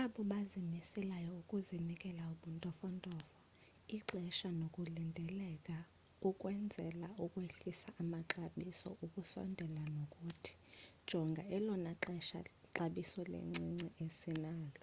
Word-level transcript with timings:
abobazimiseleyo 0.00 1.32
ukunikezela 1.42 2.22
ubuntofontofo 2.34 3.30
ixesha 3.96 4.48
nokulindeleka 4.60 5.76
ukwenzela 6.28 7.08
ukwehlisa 7.24 7.88
amaxabiso 8.02 8.88
ukusondela 9.04 9.82
kunothi 10.12 10.52
jonga 11.08 11.42
elona 11.56 11.92
xabiso 12.76 13.20
lincinci 13.30 13.86
esinalo 14.04 14.80